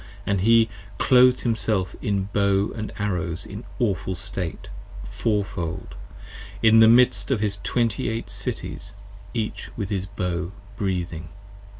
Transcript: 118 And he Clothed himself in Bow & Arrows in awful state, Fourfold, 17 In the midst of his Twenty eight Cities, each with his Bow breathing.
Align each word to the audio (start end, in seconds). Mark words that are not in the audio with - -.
118 0.25 0.33
And 0.33 0.41
he 0.41 0.69
Clothed 0.97 1.41
himself 1.41 1.95
in 2.01 2.23
Bow 2.33 2.73
& 2.97 2.97
Arrows 2.97 3.45
in 3.45 3.63
awful 3.77 4.15
state, 4.15 4.67
Fourfold, 5.03 5.93
17 6.61 6.73
In 6.73 6.79
the 6.79 6.87
midst 6.87 7.29
of 7.29 7.39
his 7.39 7.57
Twenty 7.63 8.09
eight 8.09 8.31
Cities, 8.31 8.95
each 9.35 9.69
with 9.77 9.89
his 9.91 10.07
Bow 10.07 10.53
breathing. 10.75 11.29